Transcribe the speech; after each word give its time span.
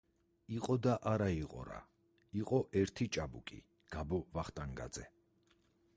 იყო 0.53 0.75
და 0.85 0.95
არა 1.11 1.27
იყო 1.39 1.65
რა 1.67 1.81
იყო 2.41 2.61
ერთი 2.83 3.09
ჭაბუკი 3.19 3.61
გაბო 3.97 4.25
ვახტანგაძე 4.39 5.09